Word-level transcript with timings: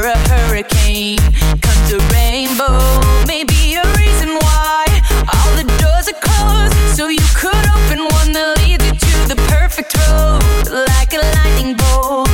after 0.00 0.06
a 0.06 0.34
hurricane 0.34 1.18
comes 1.60 1.92
a 1.92 1.98
rainbow. 2.12 2.78
Maybe 3.26 3.74
a 3.74 3.84
reason 3.96 4.30
why 4.40 4.86
all 5.32 5.56
the 5.56 5.64
doors 5.80 6.08
are 6.08 6.20
closed, 6.20 6.96
so 6.96 7.08
you 7.08 7.24
could 7.34 7.64
open 7.76 8.04
one 8.16 8.32
that 8.32 8.58
leads 8.58 8.84
you 8.84 8.92
to 9.00 9.28
the 9.28 9.36
perfect 9.48 9.96
road, 9.96 10.86
like 10.86 11.12
a 11.12 11.20
lightning 11.36 11.76
bolt 11.76 12.28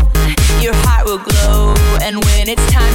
your 0.60 0.74
heart 0.82 1.06
will 1.06 1.18
glow 1.18 1.74
and 2.02 2.16
when 2.24 2.48
it's 2.48 2.66
time 2.72 2.85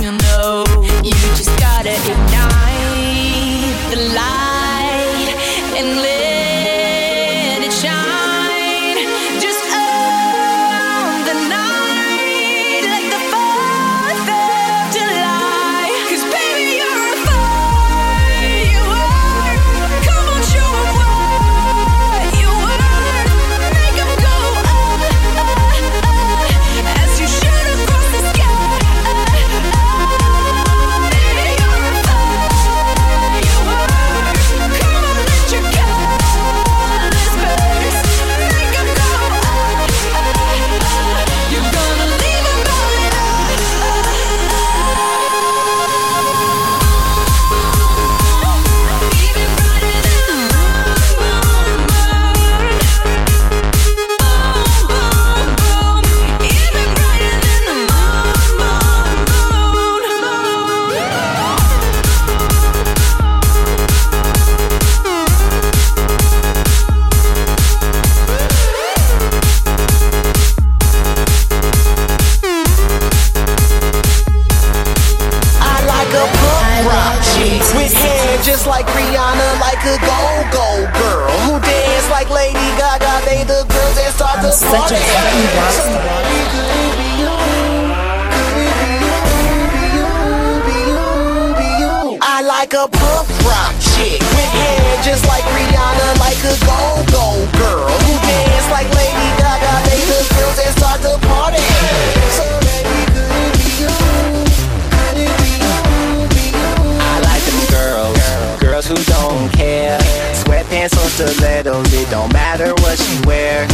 girls 108.82 108.88
who 108.88 109.14
don't 109.14 109.52
care. 109.52 109.98
Sweatpants 110.34 110.94
or 110.94 111.10
stilettos, 111.10 111.94
it 111.94 112.10
don't 112.10 112.32
matter 112.34 112.74
what 112.82 112.98
she 112.98 113.22
wear. 113.26 113.68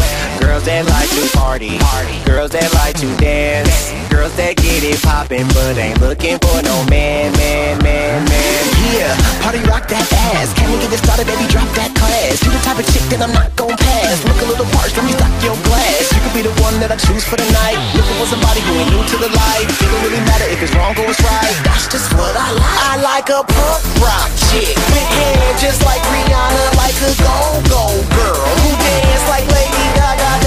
Girls 0.57 0.73
that 0.73 0.89
like 0.89 1.11
to 1.13 1.23
party, 1.37 1.77
girls 2.25 2.49
that 2.57 2.65
like 2.73 2.97
to 2.97 3.05
dance. 3.21 3.93
Girls 4.09 4.33
that 4.41 4.57
get 4.57 4.81
it 4.81 4.97
poppin', 5.05 5.45
but 5.53 5.77
ain't 5.77 6.01
looking 6.01 6.41
for 6.41 6.57
no 6.65 6.81
man, 6.89 7.29
man, 7.37 7.77
man, 7.85 8.25
man. 8.25 8.61
Yeah, 8.89 9.13
party 9.45 9.61
rock 9.69 9.85
that 9.85 10.01
ass. 10.33 10.57
Can 10.57 10.73
we 10.73 10.81
get 10.81 10.89
it 10.89 10.97
started, 10.97 11.29
baby? 11.29 11.45
Drop 11.53 11.69
that 11.77 11.93
class. 11.93 12.41
You 12.41 12.49
the 12.49 12.57
type 12.65 12.81
of 12.81 12.89
chick 12.89 13.05
that 13.13 13.21
I'm 13.21 13.29
not 13.37 13.53
gon' 13.53 13.77
pass. 13.77 14.17
Look 14.25 14.41
a 14.41 14.49
little 14.49 14.65
parched, 14.73 14.97
let 14.97 15.05
me 15.05 15.13
stock 15.13 15.29
your 15.45 15.53
glass. 15.61 16.09
You 16.09 16.25
could 16.25 16.33
be 16.33 16.41
the 16.41 16.55
one 16.65 16.73
that 16.81 16.89
I 16.89 16.97
choose 16.97 17.21
for 17.21 17.37
the 17.37 17.45
night. 17.53 17.77
Looking 17.93 18.17
for 18.17 18.25
somebody 18.25 18.65
who 18.65 18.81
ain't 18.81 18.89
new 18.89 19.05
to 19.13 19.17
the 19.21 19.29
life. 19.29 19.69
It 19.69 19.85
don't 19.85 20.01
really 20.09 20.25
matter 20.25 20.49
if 20.49 20.57
it's 20.57 20.73
wrong 20.73 20.97
or 20.97 21.05
it's 21.05 21.21
right. 21.21 21.53
That's 21.69 21.85
just 21.85 22.09
what 22.17 22.33
I 22.33 22.49
like. 22.57 22.81
I 22.81 22.93
like 23.05 23.29
a 23.29 23.45
punk 23.45 23.81
rock 24.01 24.33
chick 24.49 24.73
with 24.73 25.09
hair 25.21 25.53
just 25.61 25.85
like 25.85 26.01
Rihanna, 26.01 26.81
like 26.81 26.97
a 27.05 27.13
go-go 27.21 27.93
girl 28.09 28.41
who 28.65 28.69
dance 28.81 29.25
like 29.29 29.45
Lady 29.53 29.85
Gaga. 29.93 30.46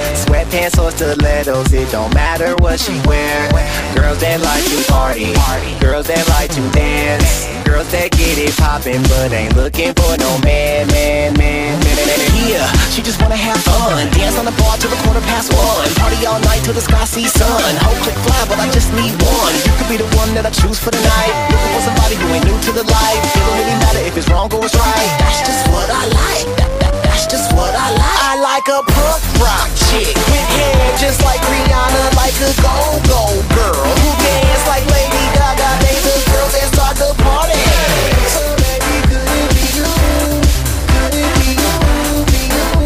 pants 0.51 0.77
or 0.77 0.91
stilettos, 0.91 1.71
it 1.71 1.89
don't 1.91 2.13
matter 2.13 2.53
what 2.59 2.77
she 2.77 2.91
wear. 3.07 3.47
Girls 3.95 4.19
that 4.19 4.43
like 4.43 4.63
to 4.67 4.77
party, 4.91 5.31
girls 5.79 6.11
that 6.11 6.27
like 6.35 6.51
to 6.51 6.61
dance, 6.75 7.47
girls 7.63 7.87
that 7.95 8.11
get 8.11 8.35
it 8.35 8.51
poppin', 8.59 8.99
but 9.07 9.31
ain't 9.31 9.55
looking 9.55 9.95
for 9.95 10.11
no 10.19 10.31
man, 10.43 10.91
man, 10.91 11.31
man, 11.39 11.79
man, 11.79 11.95
man, 11.95 12.19
man. 12.19 12.51
Yeah, 12.51 12.67
she 12.91 12.99
just 12.99 13.23
wanna 13.23 13.39
have 13.39 13.63
fun, 13.63 14.11
dance 14.11 14.35
on 14.35 14.43
the 14.43 14.55
bar 14.59 14.75
till 14.75 14.91
the 14.91 14.99
quarter 15.07 15.23
past 15.31 15.55
one, 15.55 15.87
party 15.95 16.19
all 16.27 16.43
night 16.43 16.59
till 16.67 16.75
the 16.75 16.83
sky 16.83 17.07
sees 17.07 17.31
sun. 17.31 17.47
Hope 17.79 17.95
click 18.03 18.19
fly, 18.27 18.43
but 18.51 18.59
I 18.59 18.67
just 18.75 18.91
need 18.91 19.15
one. 19.23 19.55
You 19.55 19.73
could 19.79 19.87
be 19.87 19.97
the 20.03 20.11
one 20.19 20.35
that 20.35 20.43
I 20.43 20.51
choose 20.51 20.77
for 20.77 20.91
the 20.91 20.99
night. 20.99 21.33
Looking 21.47 21.71
for 21.79 21.83
somebody 21.87 22.19
who 22.19 22.27
ain't 22.35 22.43
new 22.43 22.59
to 22.67 22.71
the 22.75 22.83
life. 22.83 23.21
It 23.23 23.39
don't 23.39 23.55
really 23.55 23.77
matter 23.79 24.03
if 24.03 24.19
it's 24.19 24.27
wrong 24.27 24.51
or 24.51 24.67
it's 24.67 24.75
right. 24.75 25.11
That's 25.23 25.47
just 25.47 25.63
what 25.71 25.87
I 25.87 26.03
like. 26.11 26.47
That, 26.59 26.71
that, 26.83 26.95
that 27.07 27.10
just 27.31 27.53
what 27.55 27.71
I 27.73 27.95
like. 27.95 28.19
I 28.27 28.35
like 28.43 28.67
a 28.67 28.83
punk 28.83 29.23
rock 29.39 29.71
chick 29.87 30.11
with 30.11 30.47
hair 30.51 30.97
just 30.99 31.23
like 31.23 31.39
Rihanna, 31.47 32.11
like 32.19 32.35
a 32.43 32.51
go-go 32.59 33.39
girl 33.55 33.87
who 34.03 34.09
dance 34.19 34.67
like 34.67 34.83
Lady 34.91 35.23
Gaga. 35.31 35.79
They 35.79 35.95
the 36.03 36.11
girls 36.27 36.51
that 36.59 36.67
start 36.75 36.95
the 36.99 37.15
party. 37.23 37.55
So 38.35 38.43
baby, 38.59 38.99
could 39.07 39.31
it 39.31 39.47
be 39.55 39.63
you? 39.79 39.87
Could 40.91 41.15
it 41.15 41.31
be 41.39 41.55
you? 41.55 41.71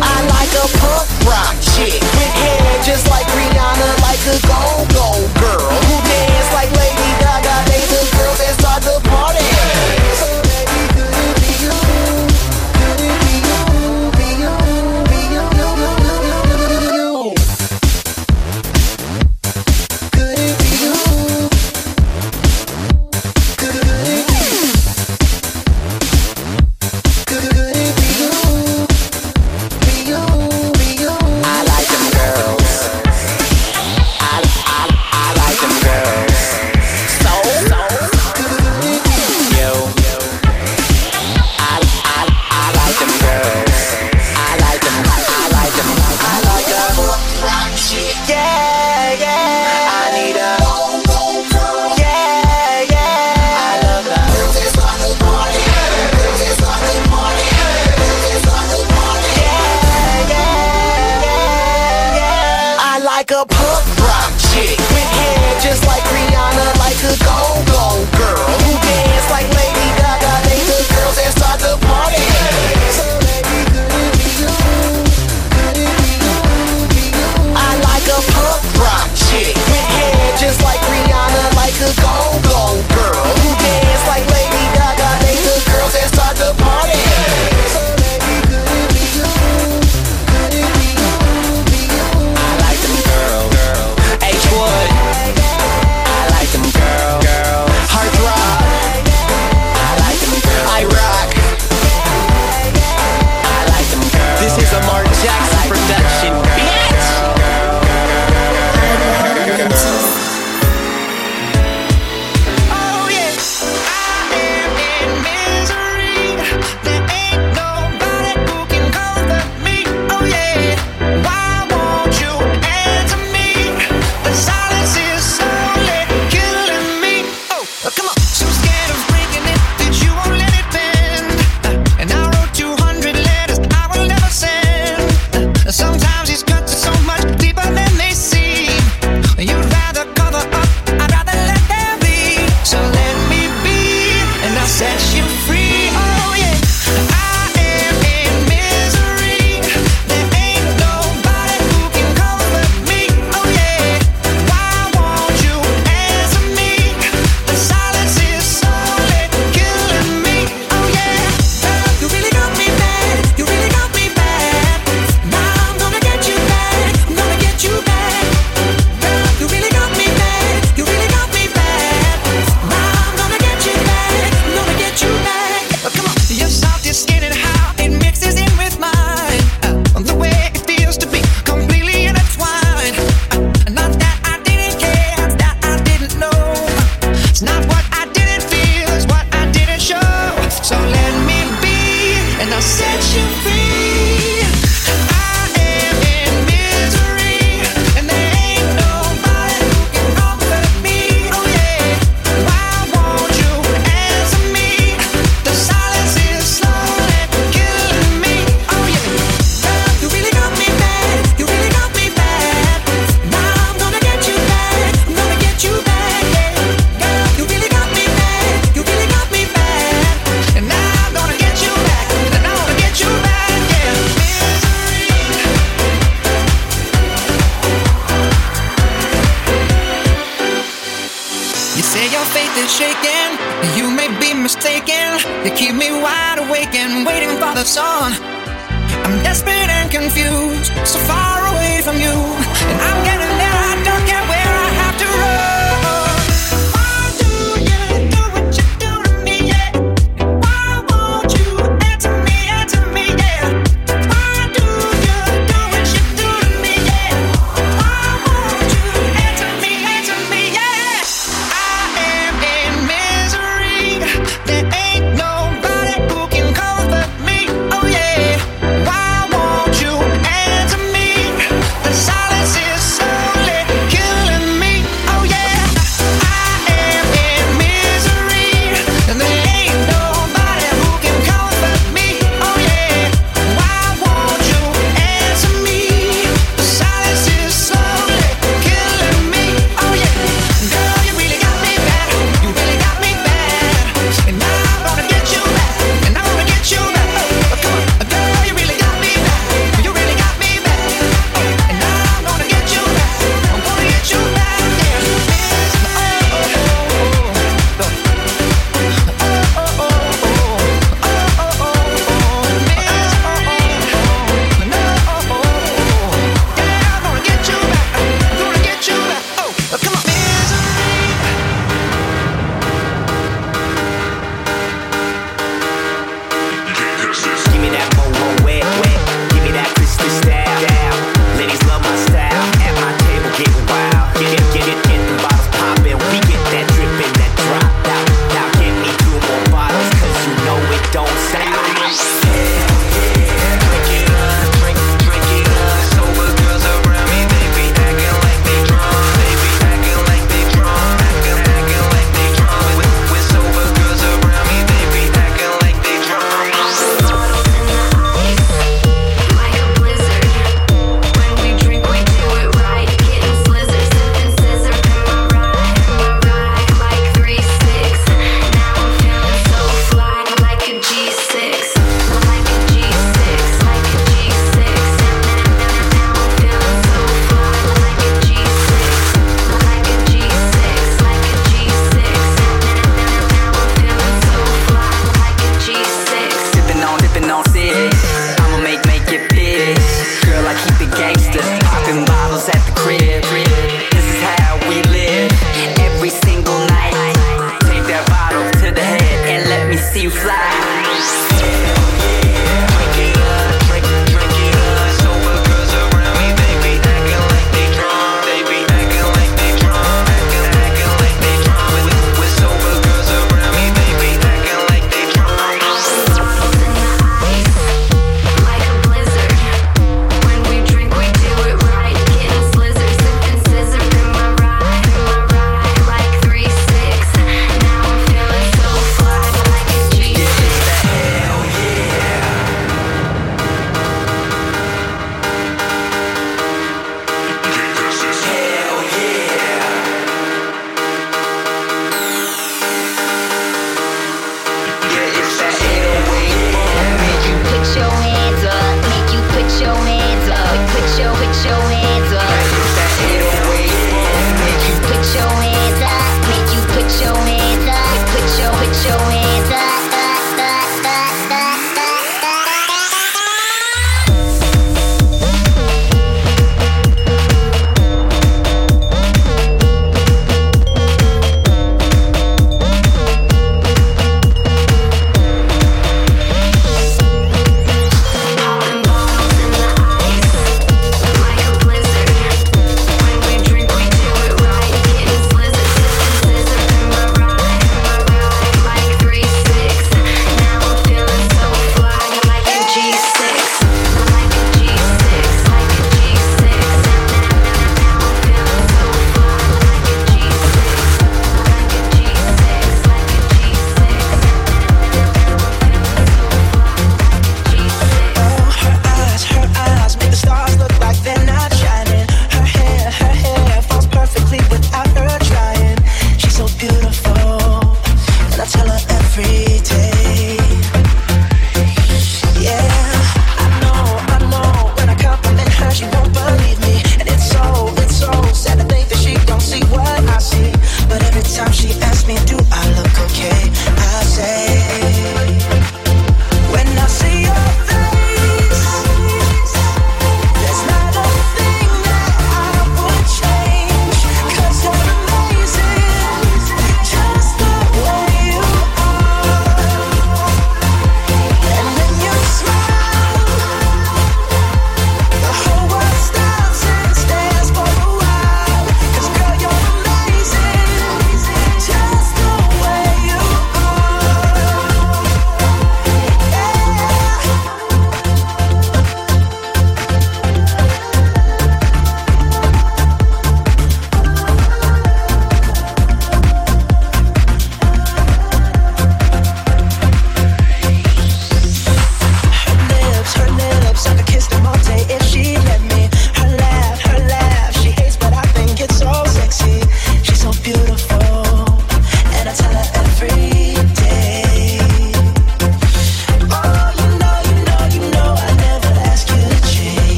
I 0.00 0.16
like 0.32 0.52
a 0.56 0.66
punk 0.80 1.04
rock 1.28 1.52
chick 1.60 2.00
with 2.00 2.32
hair 2.40 2.80
just 2.80 3.12
like 3.12 3.28
Rihanna, 3.36 3.88
like 4.00 4.24
a 4.24 4.40
go-go. 4.48 5.39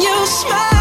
You 0.00 0.26
smile, 0.26 0.77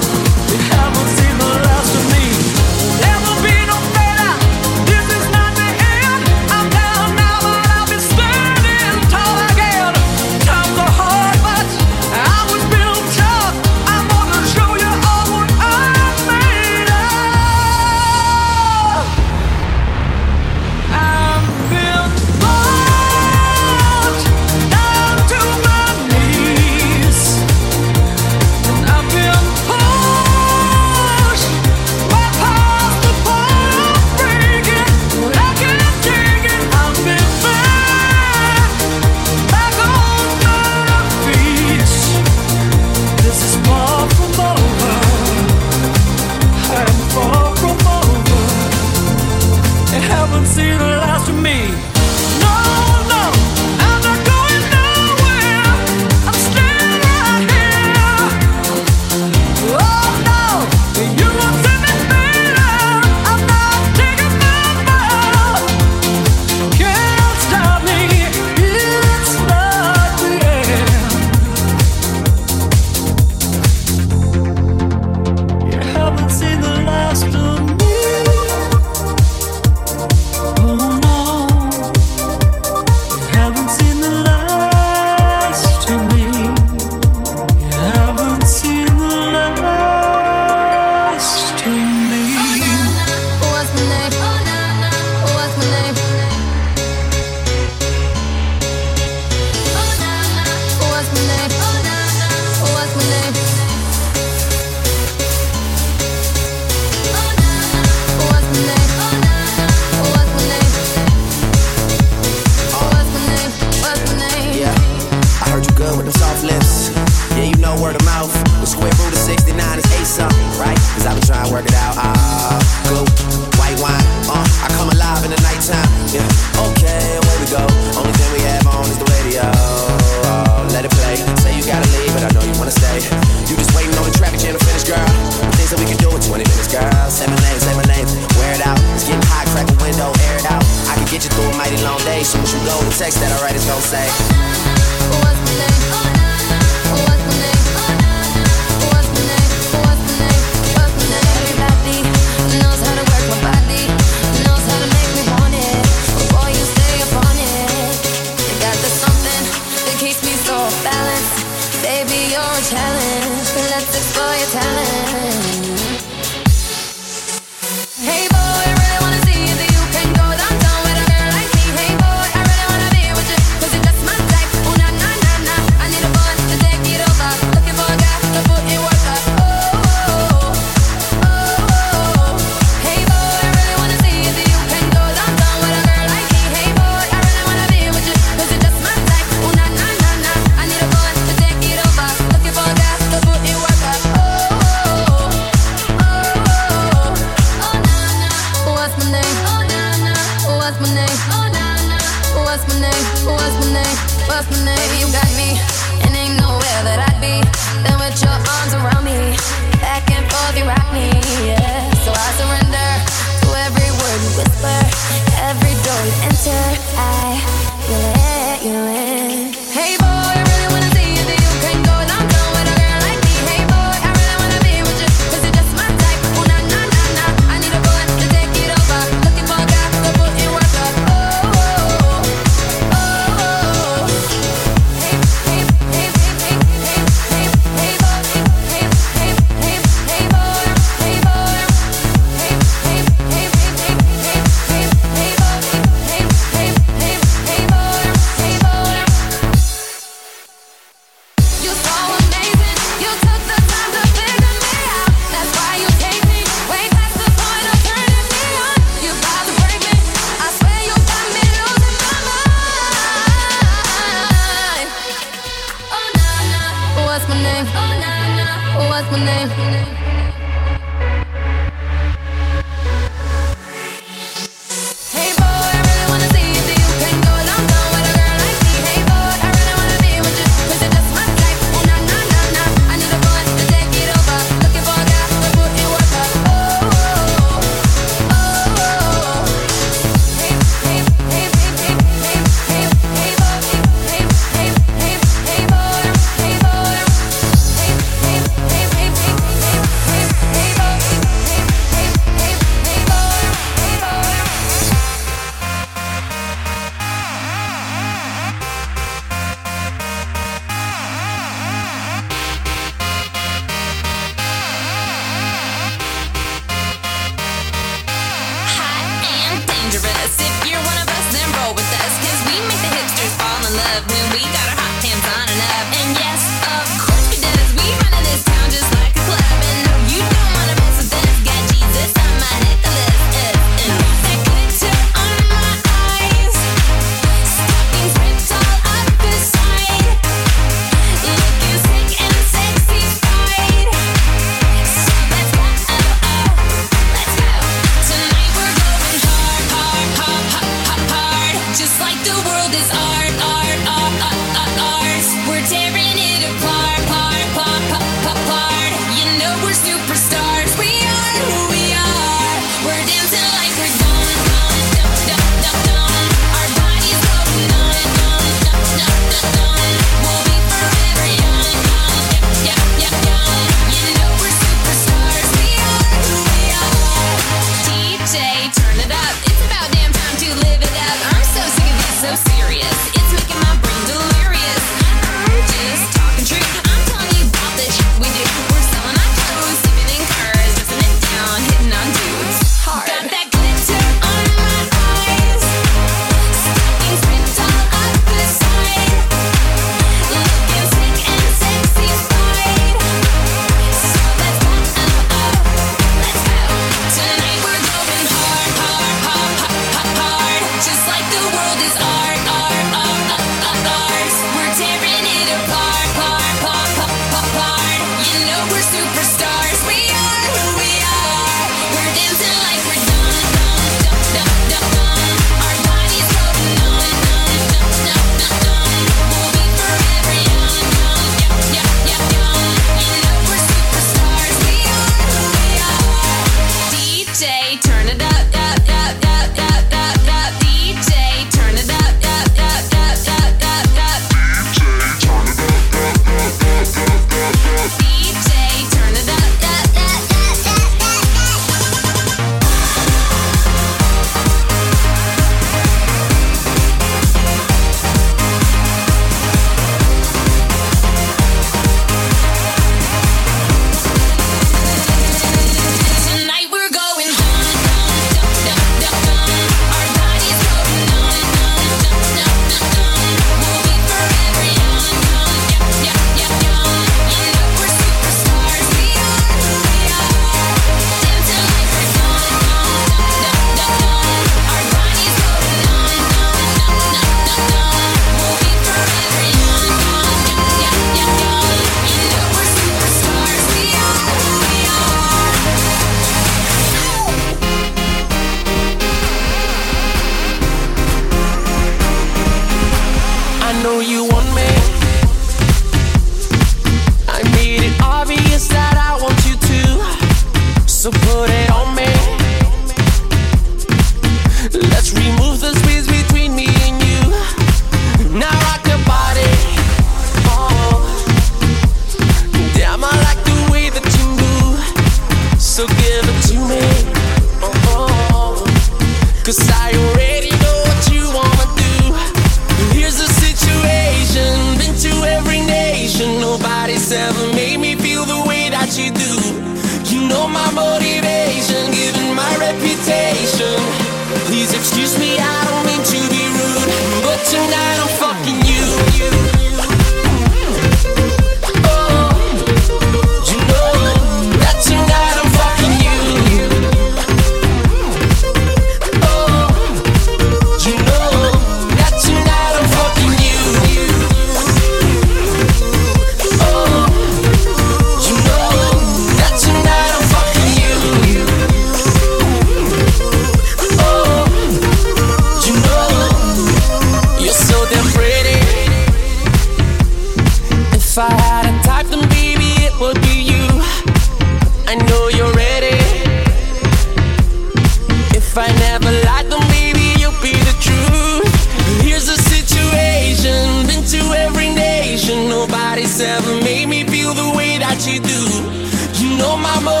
If 588.51 588.57
I 588.57 588.67
never 588.79 589.09
lied, 589.23 589.49
then 589.49 589.65
maybe 589.69 590.03
you'll 590.19 590.35
be 590.41 590.51
the 590.51 590.75
truth. 590.83 592.03
Here's 592.03 592.25
the 592.25 592.35
situation, 592.35 593.87
been 593.87 594.03
to 594.03 594.35
every 594.35 594.67
nation. 594.67 595.47
Nobody's 595.47 596.19
ever 596.19 596.59
made 596.59 596.89
me 596.89 597.05
feel 597.05 597.33
the 597.33 597.49
way 597.55 597.77
that 597.77 598.05
you 598.05 598.19
do. 598.19 599.23
You 599.23 599.37
know 599.37 599.55
my 599.55 599.79
motive. 599.79 600.00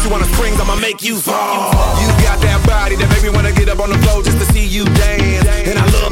Put 0.00 0.08
you 0.08 0.14
on 0.14 0.22
the 0.22 0.34
springs, 0.34 0.58
I'ma 0.58 0.76
make 0.76 1.02
you 1.02 1.16
fall. 1.16 1.68
You 2.00 2.08
got 2.24 2.40
that 2.40 2.64
body 2.66 2.96
that 2.96 3.08
make 3.10 3.22
me 3.22 3.28
wanna 3.28 3.52
get 3.52 3.68
up 3.68 3.80
on 3.80 3.90
the 3.90 3.98
floor 3.98 4.22
just 4.22 4.38
to 4.38 4.46
see 4.46 4.64
you 4.64 4.86
dance. 4.96 5.44
And 5.68 5.78
I 5.78 5.84
love 5.92 6.09